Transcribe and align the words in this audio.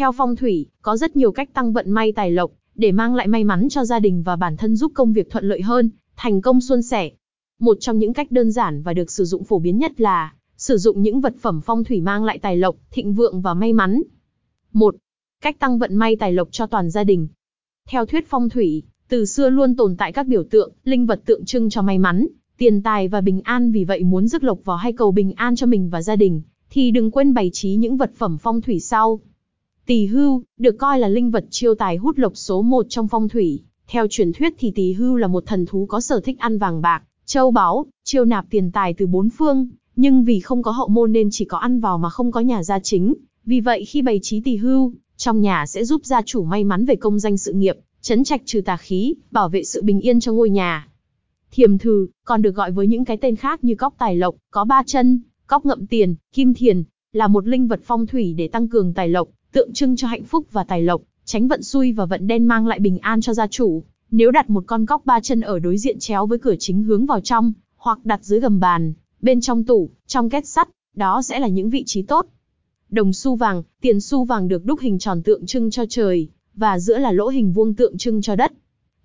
Theo 0.00 0.12
phong 0.12 0.36
thủy, 0.36 0.66
có 0.82 0.96
rất 0.96 1.16
nhiều 1.16 1.32
cách 1.32 1.54
tăng 1.54 1.72
vận 1.72 1.90
may 1.90 2.12
tài 2.12 2.30
lộc, 2.30 2.50
để 2.74 2.92
mang 2.92 3.14
lại 3.14 3.26
may 3.26 3.44
mắn 3.44 3.68
cho 3.68 3.84
gia 3.84 3.98
đình 3.98 4.22
và 4.22 4.36
bản 4.36 4.56
thân 4.56 4.76
giúp 4.76 4.92
công 4.94 5.12
việc 5.12 5.30
thuận 5.30 5.44
lợi 5.44 5.62
hơn, 5.62 5.90
thành 6.16 6.40
công 6.40 6.60
suôn 6.60 6.82
sẻ. 6.82 7.10
Một 7.58 7.76
trong 7.80 7.98
những 7.98 8.12
cách 8.12 8.30
đơn 8.30 8.52
giản 8.52 8.82
và 8.82 8.92
được 8.92 9.10
sử 9.10 9.24
dụng 9.24 9.44
phổ 9.44 9.58
biến 9.58 9.78
nhất 9.78 10.00
là 10.00 10.34
sử 10.56 10.76
dụng 10.76 11.02
những 11.02 11.20
vật 11.20 11.34
phẩm 11.40 11.60
phong 11.64 11.84
thủy 11.84 12.00
mang 12.00 12.24
lại 12.24 12.38
tài 12.38 12.56
lộc, 12.56 12.76
thịnh 12.90 13.14
vượng 13.14 13.40
và 13.40 13.54
may 13.54 13.72
mắn. 13.72 14.02
1. 14.72 14.96
Cách 15.42 15.58
tăng 15.58 15.78
vận 15.78 15.96
may 15.96 16.16
tài 16.16 16.32
lộc 16.32 16.48
cho 16.50 16.66
toàn 16.66 16.90
gia 16.90 17.04
đình. 17.04 17.28
Theo 17.88 18.06
thuyết 18.06 18.26
phong 18.28 18.48
thủy, 18.48 18.82
từ 19.08 19.24
xưa 19.26 19.50
luôn 19.50 19.76
tồn 19.76 19.96
tại 19.96 20.12
các 20.12 20.26
biểu 20.26 20.44
tượng, 20.44 20.72
linh 20.84 21.06
vật 21.06 21.22
tượng 21.24 21.44
trưng 21.44 21.70
cho 21.70 21.82
may 21.82 21.98
mắn, 21.98 22.26
tiền 22.58 22.82
tài 22.82 23.08
và 23.08 23.20
bình 23.20 23.40
an 23.44 23.72
vì 23.72 23.84
vậy 23.84 24.04
muốn 24.04 24.28
rước 24.28 24.44
lộc 24.44 24.58
vào 24.64 24.76
hay 24.76 24.92
cầu 24.92 25.12
bình 25.12 25.32
an 25.32 25.56
cho 25.56 25.66
mình 25.66 25.90
và 25.90 26.02
gia 26.02 26.16
đình, 26.16 26.42
thì 26.70 26.90
đừng 26.90 27.10
quên 27.10 27.34
bày 27.34 27.50
trí 27.52 27.74
những 27.76 27.96
vật 27.96 28.10
phẩm 28.16 28.38
phong 28.40 28.60
thủy 28.60 28.80
sau. 28.80 29.20
Tỳ 29.90 30.06
hưu, 30.06 30.42
được 30.58 30.78
coi 30.78 30.98
là 30.98 31.08
linh 31.08 31.30
vật 31.30 31.44
chiêu 31.50 31.74
tài 31.74 31.96
hút 31.96 32.18
lộc 32.18 32.32
số 32.36 32.62
một 32.62 32.86
trong 32.88 33.08
phong 33.08 33.28
thủy. 33.28 33.62
Theo 33.86 34.06
truyền 34.10 34.32
thuyết 34.32 34.54
thì 34.58 34.70
tỳ 34.70 34.92
hưu 34.92 35.16
là 35.16 35.26
một 35.26 35.46
thần 35.46 35.66
thú 35.66 35.86
có 35.86 36.00
sở 36.00 36.20
thích 36.20 36.38
ăn 36.38 36.58
vàng 36.58 36.82
bạc, 36.82 37.02
châu 37.26 37.50
báu, 37.50 37.86
chiêu 38.04 38.24
nạp 38.24 38.46
tiền 38.50 38.70
tài 38.70 38.94
từ 38.94 39.06
bốn 39.06 39.28
phương, 39.30 39.68
nhưng 39.96 40.24
vì 40.24 40.40
không 40.40 40.62
có 40.62 40.70
hậu 40.70 40.88
môn 40.88 41.12
nên 41.12 41.28
chỉ 41.30 41.44
có 41.44 41.58
ăn 41.58 41.80
vào 41.80 41.98
mà 41.98 42.10
không 42.10 42.32
có 42.32 42.40
nhà 42.40 42.62
gia 42.62 42.78
chính. 42.78 43.14
Vì 43.44 43.60
vậy 43.60 43.84
khi 43.84 44.02
bày 44.02 44.20
trí 44.22 44.40
tỳ 44.40 44.56
hưu, 44.56 44.92
trong 45.16 45.40
nhà 45.40 45.66
sẽ 45.66 45.84
giúp 45.84 46.04
gia 46.04 46.22
chủ 46.22 46.44
may 46.44 46.64
mắn 46.64 46.84
về 46.84 46.96
công 46.96 47.18
danh 47.18 47.36
sự 47.36 47.52
nghiệp, 47.52 47.78
chấn 48.00 48.24
trạch 48.24 48.42
trừ 48.44 48.60
tà 48.60 48.76
khí, 48.76 49.14
bảo 49.30 49.48
vệ 49.48 49.64
sự 49.64 49.82
bình 49.82 50.00
yên 50.00 50.20
cho 50.20 50.32
ngôi 50.32 50.50
nhà. 50.50 50.88
Thiềm 51.50 51.78
thừ, 51.78 52.06
còn 52.24 52.42
được 52.42 52.54
gọi 52.54 52.70
với 52.70 52.86
những 52.86 53.04
cái 53.04 53.16
tên 53.16 53.36
khác 53.36 53.64
như 53.64 53.74
cóc 53.74 53.94
tài 53.98 54.16
lộc, 54.16 54.34
có 54.50 54.64
ba 54.64 54.82
chân, 54.86 55.20
cóc 55.46 55.66
ngậm 55.66 55.86
tiền, 55.86 56.14
kim 56.32 56.54
thiền, 56.54 56.82
là 57.12 57.28
một 57.28 57.46
linh 57.46 57.68
vật 57.68 57.80
phong 57.84 58.06
thủy 58.06 58.34
để 58.38 58.48
tăng 58.48 58.68
cường 58.68 58.94
tài 58.94 59.08
lộc, 59.08 59.28
tượng 59.52 59.72
trưng 59.72 59.96
cho 59.96 60.08
hạnh 60.08 60.24
phúc 60.24 60.46
và 60.52 60.64
tài 60.64 60.82
lộc, 60.82 61.02
tránh 61.24 61.48
vận 61.48 61.62
xui 61.62 61.92
và 61.92 62.04
vận 62.04 62.26
đen 62.26 62.44
mang 62.44 62.66
lại 62.66 62.78
bình 62.78 62.98
an 62.98 63.20
cho 63.20 63.34
gia 63.34 63.46
chủ. 63.46 63.82
Nếu 64.10 64.30
đặt 64.30 64.50
một 64.50 64.64
con 64.66 64.86
cóc 64.86 65.06
ba 65.06 65.20
chân 65.20 65.40
ở 65.40 65.58
đối 65.58 65.78
diện 65.78 65.98
chéo 65.98 66.26
với 66.26 66.38
cửa 66.38 66.54
chính 66.58 66.82
hướng 66.82 67.06
vào 67.06 67.20
trong, 67.20 67.52
hoặc 67.76 67.98
đặt 68.04 68.24
dưới 68.24 68.40
gầm 68.40 68.60
bàn, 68.60 68.92
bên 69.22 69.40
trong 69.40 69.64
tủ, 69.64 69.90
trong 70.06 70.30
két 70.30 70.46
sắt, 70.46 70.68
đó 70.96 71.22
sẽ 71.22 71.38
là 71.38 71.48
những 71.48 71.70
vị 71.70 71.84
trí 71.86 72.02
tốt. 72.02 72.26
Đồng 72.90 73.12
xu 73.12 73.36
vàng, 73.36 73.62
tiền 73.80 74.00
xu 74.00 74.24
vàng 74.24 74.48
được 74.48 74.64
đúc 74.64 74.80
hình 74.80 74.98
tròn 74.98 75.22
tượng 75.22 75.46
trưng 75.46 75.70
cho 75.70 75.84
trời, 75.88 76.28
và 76.54 76.78
giữa 76.78 76.98
là 76.98 77.12
lỗ 77.12 77.28
hình 77.28 77.52
vuông 77.52 77.74
tượng 77.74 77.98
trưng 77.98 78.22
cho 78.22 78.36
đất. 78.36 78.52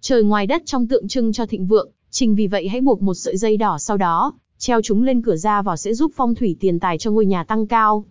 Trời 0.02 0.24
ngoài 0.24 0.48
đất 0.48 0.62
trong 0.66 0.88
tượng 0.88 1.08
trưng 1.08 1.34
cho 1.34 1.46
thịnh 1.46 1.68
vượng, 1.68 1.90
trình 2.09 2.36
vì 2.36 2.48
vậy 2.48 2.68
hãy 2.68 2.82
buộc 2.82 3.02
một 3.02 3.14
sợi 3.14 3.38
dây 3.38 3.58
đỏ 3.58 3.78
sau 3.80 3.98
đó, 3.98 4.34
treo 4.58 4.82
chúng 4.82 5.04
lên 5.04 5.22
cửa 5.22 5.36
ra 5.36 5.62
vào 5.62 5.78
sẽ 5.78 5.94
giúp 5.94 6.12
phong 6.16 6.36
thủy 6.36 6.58
tiền 6.59 6.80
tài 6.80 6.98
cho 6.98 7.12
ngôi 7.12 7.26
nhà 7.26 7.44
tăng 7.44 7.68
cao. 7.68 8.06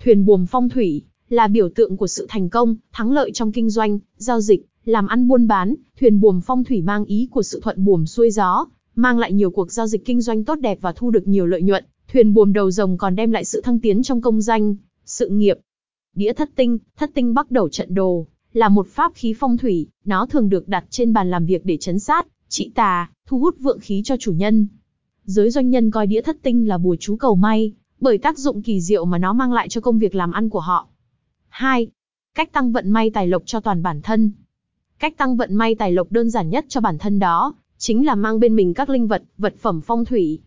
Thuyền 0.00 0.24
buồm 0.24 0.46
phong 0.46 0.68
thủy 0.68 1.02
là 1.28 1.48
biểu 1.48 1.68
tượng 1.68 1.96
của 1.96 2.06
sự 2.06 2.26
thành 2.28 2.48
công, 2.48 2.76
thắng 2.92 3.12
lợi 3.12 3.30
trong 3.34 3.52
kinh 3.52 3.70
doanh, 3.70 3.98
giao 4.16 4.40
dịch, 4.40 4.66
làm 4.84 5.06
ăn 5.06 5.28
buôn 5.28 5.46
bán, 5.46 5.74
thuyền 6.00 6.20
buồm 6.20 6.40
phong 6.40 6.64
thủy 6.64 6.82
mang 6.82 7.04
ý 7.04 7.28
của 7.30 7.42
sự 7.42 7.60
thuận 7.60 7.84
buồm 7.84 8.04
xuôi 8.04 8.30
gió, 8.30 8.66
mang 8.94 9.18
lại 9.18 9.32
nhiều 9.32 9.50
cuộc 9.50 9.72
giao 9.72 9.86
dịch 9.86 10.04
kinh 10.04 10.20
doanh 10.20 10.44
tốt 10.44 10.54
đẹp 10.54 10.78
và 10.80 10.92
thu 10.92 11.10
được 11.10 11.28
nhiều 11.28 11.46
lợi 11.46 11.62
nhuận. 11.62 11.84
Thuyền 12.12 12.34
buồm 12.34 12.52
đầu 12.52 12.70
rồng 12.70 12.98
còn 12.98 13.16
đem 13.16 13.32
lại 13.32 13.44
sự 13.44 13.60
thăng 13.60 13.80
tiến 13.80 14.02
trong 14.02 14.20
công 14.20 14.40
danh, 14.40 14.76
sự 15.04 15.28
nghiệp. 15.28 15.58
Đĩa 16.14 16.32
thất 16.32 16.50
tinh, 16.56 16.78
thất 16.96 17.10
tinh 17.14 17.34
bắt 17.34 17.50
đầu 17.50 17.68
trận 17.68 17.94
đồ, 17.94 18.26
là 18.52 18.68
một 18.68 18.86
pháp 18.86 19.12
khí 19.14 19.34
phong 19.38 19.56
thủy, 19.56 19.86
nó 20.04 20.26
thường 20.26 20.48
được 20.48 20.68
đặt 20.68 20.84
trên 20.90 21.12
bàn 21.12 21.30
làm 21.30 21.46
việc 21.46 21.64
để 21.64 21.76
chấn 21.76 21.98
sát, 21.98 22.26
trị 22.48 22.72
tà, 22.74 23.10
thu 23.26 23.38
hút 23.38 23.56
vượng 23.58 23.80
khí 23.80 24.02
cho 24.04 24.16
chủ 24.16 24.32
nhân. 24.32 24.66
Giới 25.24 25.50
doanh 25.50 25.70
nhân 25.70 25.90
coi 25.90 26.06
đĩa 26.06 26.20
thất 26.20 26.36
tinh 26.42 26.68
là 26.68 26.78
bùa 26.78 26.96
chú 27.00 27.16
cầu 27.16 27.34
may, 27.34 27.72
bởi 28.00 28.18
tác 28.18 28.38
dụng 28.38 28.62
kỳ 28.62 28.80
diệu 28.80 29.04
mà 29.04 29.18
nó 29.18 29.32
mang 29.32 29.52
lại 29.52 29.68
cho 29.68 29.80
công 29.80 29.98
việc 29.98 30.14
làm 30.14 30.32
ăn 30.32 30.48
của 30.48 30.60
họ. 30.60 30.88
2. 31.54 31.88
Cách 32.34 32.52
tăng 32.52 32.72
vận 32.72 32.90
may 32.90 33.10
tài 33.10 33.26
lộc 33.26 33.42
cho 33.46 33.60
toàn 33.60 33.82
bản 33.82 34.02
thân. 34.02 34.30
Cách 34.98 35.16
tăng 35.16 35.36
vận 35.36 35.54
may 35.54 35.74
tài 35.74 35.92
lộc 35.92 36.12
đơn 36.12 36.30
giản 36.30 36.50
nhất 36.50 36.64
cho 36.68 36.80
bản 36.80 36.98
thân 36.98 37.18
đó, 37.18 37.54
chính 37.78 38.06
là 38.06 38.14
mang 38.14 38.40
bên 38.40 38.56
mình 38.56 38.74
các 38.74 38.88
linh 38.90 39.06
vật, 39.06 39.22
vật 39.38 39.54
phẩm 39.58 39.80
phong 39.80 40.04
thủy. 40.04 40.38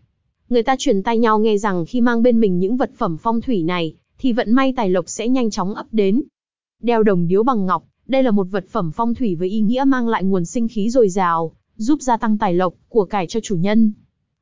Người 0.48 0.62
ta 0.62 0.76
truyền 0.78 1.02
tay 1.02 1.18
nhau 1.18 1.38
nghe 1.38 1.58
rằng 1.58 1.84
khi 1.86 2.00
mang 2.00 2.22
bên 2.22 2.40
mình 2.40 2.58
những 2.58 2.76
vật 2.76 2.90
phẩm 2.96 3.16
phong 3.16 3.40
thủy 3.40 3.62
này, 3.62 3.94
thì 4.18 4.32
vận 4.32 4.52
may 4.52 4.72
tài 4.76 4.90
lộc 4.90 5.08
sẽ 5.08 5.28
nhanh 5.28 5.50
chóng 5.50 5.74
ấp 5.74 5.86
đến. 5.92 6.22
Đeo 6.82 7.02
đồng 7.02 7.28
điếu 7.28 7.42
bằng 7.42 7.66
ngọc, 7.66 7.84
đây 8.06 8.22
là 8.22 8.30
một 8.30 8.46
vật 8.50 8.64
phẩm 8.68 8.90
phong 8.94 9.14
thủy 9.14 9.34
với 9.34 9.48
ý 9.48 9.60
nghĩa 9.60 9.84
mang 9.86 10.08
lại 10.08 10.24
nguồn 10.24 10.44
sinh 10.44 10.68
khí 10.68 10.90
dồi 10.90 11.08
dào, 11.08 11.52
giúp 11.76 12.02
gia 12.02 12.16
tăng 12.16 12.38
tài 12.38 12.54
lộc, 12.54 12.74
của 12.88 13.04
cải 13.04 13.26
cho 13.26 13.40
chủ 13.42 13.56
nhân. 13.56 13.92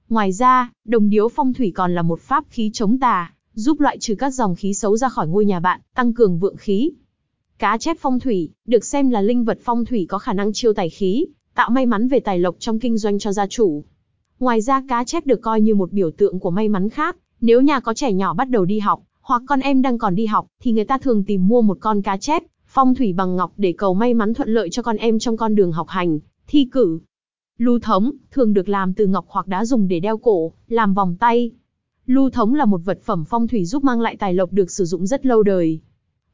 Ngoài 0.09 0.33
ra, 0.33 0.71
đồng 0.85 1.11
điếu 1.11 1.29
phong 1.29 1.53
thủy 1.53 1.73
còn 1.75 1.95
là 1.95 2.03
một 2.03 2.21
pháp 2.21 2.45
khí 2.51 2.71
chống 2.73 2.99
tà, 2.99 3.33
giúp 3.59 3.81
loại 3.81 3.99
trừ 3.99 4.15
các 4.15 4.31
dòng 4.31 4.55
khí 4.55 4.75
xấu 4.75 4.97
ra 4.97 5.09
khỏi 5.09 5.29
ngôi 5.29 5.45
nhà 5.45 5.61
bạn, 5.61 5.81
tăng 5.95 6.15
cường 6.15 6.39
vượng 6.39 6.57
khí. 6.57 6.91
Cá 7.59 7.79
chép 7.79 7.97
phong 8.01 8.21
thủy, 8.21 8.51
được 8.67 8.85
xem 8.85 9.11
là 9.11 9.21
linh 9.21 9.45
vật 9.45 9.59
phong 9.63 9.85
thủy 9.85 10.07
có 10.09 10.19
khả 10.19 10.33
năng 10.33 10.53
chiêu 10.53 10.73
tài 10.73 10.91
khí, 10.91 11.27
tạo 11.55 11.71
may 11.71 11.87
mắn 11.87 12.09
về 12.09 12.21
tài 12.21 12.39
lộc 12.39 12.57
trong 12.59 12.79
kinh 12.79 12.99
doanh 12.99 13.19
cho 13.19 13.33
gia 13.33 13.47
chủ. 13.47 13.85
Ngoài 14.39 14.61
ra 14.61 14.83
cá 14.89 15.05
chép 15.05 15.27
được 15.27 15.43
coi 15.43 15.61
như 15.61 15.75
một 15.75 15.93
biểu 15.93 16.11
tượng 16.11 16.41
của 16.41 16.51
may 16.51 16.69
mắn 16.69 16.89
khác, 16.89 17.17
nếu 17.41 17.61
nhà 17.61 17.81
có 17.81 17.95
trẻ 17.95 18.13
nhỏ 18.13 18.35
bắt 18.35 18.51
đầu 18.51 18.65
đi 18.65 18.79
học, 18.79 19.03
hoặc 19.21 19.43
con 19.47 19.61
em 19.61 19.83
đang 19.83 19.99
còn 19.99 20.15
đi 20.15 20.27
học, 20.27 20.47
thì 20.61 20.73
người 20.73 20.85
ta 20.85 20.99
thường 20.99 21.25
tìm 21.25 21.49
mua 21.49 21.63
một 21.63 21.79
con 21.81 22.03
cá 22.03 22.17
chép, 22.17 22.43
phong 22.67 22.95
thủy 22.95 23.13
bằng 23.13 23.37
ngọc 23.37 23.53
để 23.57 23.75
cầu 23.79 23.95
may 23.95 24.15
mắn 24.15 24.35
thuận 24.35 24.49
lợi 24.49 24.69
cho 24.71 24.83
con 24.83 24.97
em 24.97 25.19
trong 25.19 25.37
con 25.37 25.55
đường 25.55 25.73
học 25.73 25.89
hành, 25.89 26.19
thi 26.47 26.69
cử. 26.73 26.99
Lưu 27.59 27.79
thống, 27.79 28.11
thường 28.31 28.53
được 28.53 28.69
làm 28.69 28.95
từ 28.95 29.07
ngọc 29.07 29.25
hoặc 29.29 29.47
đá 29.47 29.65
dùng 29.65 29.89
để 29.89 30.01
đeo 30.01 30.19
cổ, 30.19 30.53
làm 30.69 30.95
vòng 30.95 31.17
tay. 31.21 31.51
Lưu 32.07 32.31
thống 32.31 32.55
là 32.55 32.65
một 32.65 32.81
vật 32.85 32.99
phẩm 33.03 33.25
phong 33.25 33.49
thủy 33.49 33.65
giúp 33.65 33.85
mang 33.85 34.01
lại 34.01 34.17
tài 34.17 34.35
lộc 34.35 34.53
được 34.53 34.71
sử 34.71 34.85
dụng 34.85 35.07
rất 35.07 35.27
lâu 35.27 35.43
đời. 35.43 35.81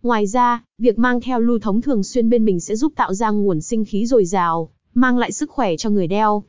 Ngoài 0.03 0.27
ra, 0.27 0.65
việc 0.78 0.99
mang 0.99 1.21
theo 1.21 1.41
lưu 1.41 1.59
thống 1.59 1.81
thường 1.81 2.03
xuyên 2.03 2.31
bên 2.31 2.44
mình 2.44 2.60
sẽ 2.60 2.77
giúp 2.77 2.93
tạo 2.97 3.15
ra 3.15 3.31
nguồn 3.31 3.60
sinh 3.60 3.84
khí 3.84 4.06
dồi 4.06 4.25
dào, 4.25 4.71
mang 4.94 5.19
lại 5.19 5.32
sức 5.32 5.50
khỏe 5.50 5.77
cho 5.77 5.91
người 5.91 6.06
đeo. 6.06 6.43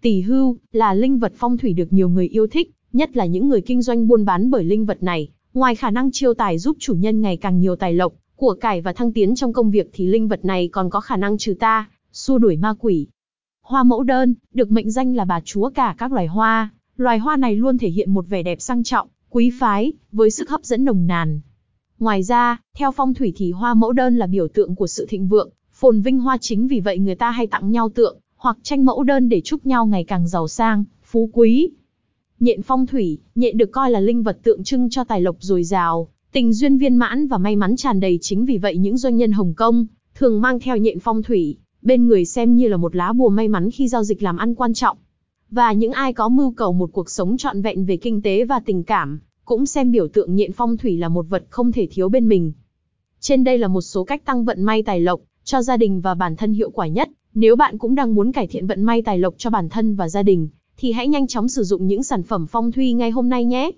Tỷ 0.00 0.20
hưu 0.20 0.56
là 0.72 0.94
linh 0.94 1.18
vật 1.18 1.32
phong 1.36 1.58
thủy 1.58 1.72
được 1.72 1.92
nhiều 1.92 2.08
người 2.08 2.28
yêu 2.28 2.46
thích, 2.46 2.70
nhất 2.92 3.16
là 3.16 3.26
những 3.26 3.48
người 3.48 3.60
kinh 3.60 3.82
doanh 3.82 4.08
buôn 4.08 4.24
bán 4.24 4.50
bởi 4.50 4.64
linh 4.64 4.86
vật 4.86 5.02
này. 5.02 5.28
Ngoài 5.54 5.74
khả 5.74 5.90
năng 5.90 6.10
chiêu 6.12 6.34
tài 6.34 6.58
giúp 6.58 6.76
chủ 6.80 6.94
nhân 6.94 7.20
ngày 7.20 7.36
càng 7.36 7.60
nhiều 7.60 7.76
tài 7.76 7.94
lộc, 7.94 8.12
của 8.36 8.54
cải 8.60 8.80
và 8.80 8.92
thăng 8.92 9.12
tiến 9.12 9.34
trong 9.34 9.52
công 9.52 9.70
việc 9.70 9.90
thì 9.92 10.06
linh 10.06 10.28
vật 10.28 10.44
này 10.44 10.68
còn 10.68 10.90
có 10.90 11.00
khả 11.00 11.16
năng 11.16 11.38
trừ 11.38 11.54
ta, 11.60 11.88
xua 12.12 12.38
đuổi 12.38 12.56
ma 12.56 12.74
quỷ. 12.78 13.06
Hoa 13.62 13.82
mẫu 13.82 14.02
đơn, 14.02 14.34
được 14.54 14.70
mệnh 14.70 14.90
danh 14.90 15.16
là 15.16 15.24
bà 15.24 15.40
chúa 15.44 15.70
cả 15.70 15.94
các 15.98 16.12
loài 16.12 16.26
hoa, 16.26 16.70
loài 16.96 17.18
hoa 17.18 17.36
này 17.36 17.56
luôn 17.56 17.78
thể 17.78 17.88
hiện 17.88 18.10
một 18.10 18.28
vẻ 18.28 18.42
đẹp 18.42 18.60
sang 18.60 18.82
trọng, 18.82 19.08
quý 19.30 19.50
phái, 19.60 19.92
với 20.12 20.30
sức 20.30 20.50
hấp 20.50 20.64
dẫn 20.64 20.84
nồng 20.84 21.06
nàn. 21.06 21.40
Ngoài 21.98 22.22
ra, 22.22 22.60
theo 22.76 22.92
phong 22.92 23.14
thủy 23.14 23.32
thì 23.36 23.52
hoa 23.52 23.74
mẫu 23.74 23.92
đơn 23.92 24.16
là 24.16 24.26
biểu 24.26 24.48
tượng 24.48 24.74
của 24.74 24.86
sự 24.86 25.06
thịnh 25.08 25.28
vượng, 25.28 25.50
phồn 25.72 26.00
vinh 26.00 26.20
hoa 26.20 26.38
chính 26.40 26.66
vì 26.66 26.80
vậy 26.80 26.98
người 26.98 27.14
ta 27.14 27.30
hay 27.30 27.46
tặng 27.46 27.70
nhau 27.70 27.88
tượng, 27.88 28.18
hoặc 28.36 28.56
tranh 28.62 28.84
mẫu 28.84 29.02
đơn 29.02 29.28
để 29.28 29.40
chúc 29.40 29.66
nhau 29.66 29.86
ngày 29.86 30.04
càng 30.04 30.28
giàu 30.28 30.48
sang, 30.48 30.84
phú 31.04 31.30
quý. 31.32 31.70
Nhện 32.40 32.62
phong 32.62 32.86
thủy, 32.86 33.18
nhện 33.34 33.56
được 33.56 33.72
coi 33.72 33.90
là 33.90 34.00
linh 34.00 34.22
vật 34.22 34.38
tượng 34.42 34.64
trưng 34.64 34.90
cho 34.90 35.04
tài 35.04 35.20
lộc 35.20 35.36
dồi 35.40 35.64
dào, 35.64 36.08
tình 36.32 36.52
duyên 36.52 36.78
viên 36.78 36.96
mãn 36.96 37.26
và 37.26 37.38
may 37.38 37.56
mắn 37.56 37.76
tràn 37.76 38.00
đầy 38.00 38.18
chính 38.22 38.44
vì 38.44 38.58
vậy 38.58 38.76
những 38.76 38.98
doanh 38.98 39.16
nhân 39.16 39.32
Hồng 39.32 39.54
Kông 39.54 39.86
thường 40.14 40.40
mang 40.40 40.60
theo 40.60 40.76
nhện 40.76 40.98
phong 40.98 41.22
thủy, 41.22 41.56
bên 41.82 42.06
người 42.06 42.24
xem 42.24 42.56
như 42.56 42.68
là 42.68 42.76
một 42.76 42.96
lá 42.96 43.12
bùa 43.12 43.28
may 43.28 43.48
mắn 43.48 43.70
khi 43.70 43.88
giao 43.88 44.04
dịch 44.04 44.22
làm 44.22 44.36
ăn 44.36 44.54
quan 44.54 44.74
trọng. 44.74 44.96
Và 45.50 45.72
những 45.72 45.92
ai 45.92 46.12
có 46.12 46.28
mưu 46.28 46.50
cầu 46.50 46.72
một 46.72 46.90
cuộc 46.92 47.10
sống 47.10 47.36
trọn 47.36 47.62
vẹn 47.62 47.84
về 47.84 47.96
kinh 47.96 48.22
tế 48.22 48.44
và 48.44 48.60
tình 48.60 48.82
cảm, 48.82 49.20
cũng 49.44 49.66
xem 49.66 49.92
biểu 49.92 50.08
tượng 50.08 50.36
nhện 50.36 50.52
phong 50.52 50.76
thủy 50.76 50.96
là 50.98 51.08
một 51.08 51.26
vật 51.28 51.44
không 51.50 51.72
thể 51.72 51.88
thiếu 51.90 52.08
bên 52.08 52.28
mình. 52.28 52.52
Trên 53.20 53.44
đây 53.44 53.58
là 53.58 53.68
một 53.68 53.80
số 53.80 54.04
cách 54.04 54.24
tăng 54.24 54.44
vận 54.44 54.62
may 54.62 54.82
tài 54.82 55.00
lộc 55.00 55.20
cho 55.44 55.62
gia 55.62 55.76
đình 55.76 56.00
và 56.00 56.14
bản 56.14 56.36
thân 56.36 56.52
hiệu 56.52 56.70
quả 56.70 56.86
nhất. 56.86 57.10
Nếu 57.34 57.56
bạn 57.56 57.78
cũng 57.78 57.94
đang 57.94 58.14
muốn 58.14 58.32
cải 58.32 58.46
thiện 58.46 58.66
vận 58.66 58.82
may 58.82 59.02
tài 59.02 59.18
lộc 59.18 59.34
cho 59.38 59.50
bản 59.50 59.68
thân 59.68 59.96
và 59.96 60.08
gia 60.08 60.22
đình, 60.22 60.48
thì 60.76 60.92
hãy 60.92 61.08
nhanh 61.08 61.26
chóng 61.26 61.48
sử 61.48 61.62
dụng 61.62 61.86
những 61.86 62.02
sản 62.02 62.22
phẩm 62.22 62.46
phong 62.46 62.72
thủy 62.72 62.92
ngay 62.92 63.10
hôm 63.10 63.28
nay 63.28 63.44
nhé. 63.44 63.70